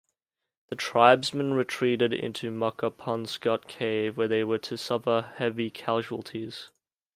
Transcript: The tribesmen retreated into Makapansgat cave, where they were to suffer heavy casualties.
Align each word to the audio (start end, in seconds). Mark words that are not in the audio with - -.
The 0.69 0.75
tribesmen 0.75 1.53
retreated 1.53 2.11
into 2.11 2.49
Makapansgat 2.49 3.67
cave, 3.67 4.17
where 4.17 4.27
they 4.27 4.43
were 4.43 4.57
to 4.57 4.75
suffer 4.75 5.31
heavy 5.35 5.69
casualties. 5.69 6.71